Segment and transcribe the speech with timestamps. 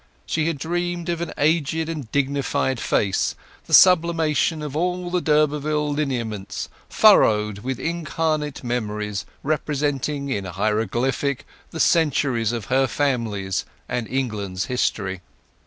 [0.25, 3.35] She had dreamed of an aged and dignified face,
[3.67, 11.79] the sublimation of all the d'Urberville lineaments, furrowed with incarnate memories representing in hieroglyphic the
[11.79, 15.21] centuries of her family's and England's history.